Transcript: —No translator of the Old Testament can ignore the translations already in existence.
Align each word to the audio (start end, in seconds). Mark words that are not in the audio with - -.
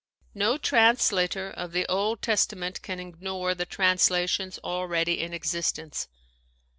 —No 0.47 0.57
translator 0.57 1.51
of 1.51 1.73
the 1.73 1.85
Old 1.85 2.23
Testament 2.23 2.81
can 2.81 2.99
ignore 2.99 3.53
the 3.53 3.67
translations 3.67 4.57
already 4.63 5.21
in 5.21 5.31
existence. 5.31 6.07